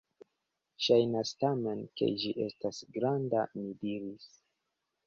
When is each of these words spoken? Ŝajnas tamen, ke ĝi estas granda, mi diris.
Ŝajnas 0.85 1.33
tamen, 1.43 1.83
ke 2.01 2.09
ĝi 2.23 2.35
estas 2.49 2.83
granda, 2.99 3.47
mi 3.61 3.71
diris. 3.87 4.31